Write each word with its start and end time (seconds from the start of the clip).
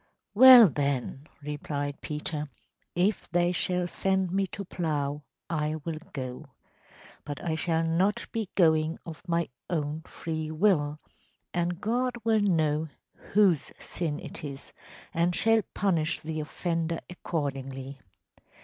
‚ÄĚ 0.01 0.29
“Well, 0.33 0.67
then,‚ÄĚ 0.67 1.45
replied 1.47 2.01
Peter, 2.01 2.49
“if 2.95 3.29
they 3.29 3.51
shall 3.51 3.85
send 3.85 4.31
me 4.31 4.47
to 4.47 4.65
plough, 4.65 5.21
I 5.47 5.75
will 5.85 5.99
go. 6.11 6.47
But 7.23 7.39
I 7.43 7.53
shall 7.53 7.83
not 7.83 8.25
be 8.31 8.49
going 8.55 8.97
of 9.05 9.21
my 9.27 9.47
own 9.69 10.01
free 10.07 10.49
will, 10.49 10.97
and 11.53 11.79
God 11.79 12.15
will 12.23 12.39
know 12.41 12.87
whose 13.13 13.71
sin 13.77 14.19
it 14.19 14.43
is, 14.43 14.73
and 15.13 15.35
shall 15.35 15.61
punish 15.75 16.19
the 16.19 16.39
offender 16.39 17.01
accordingly. 17.07 17.99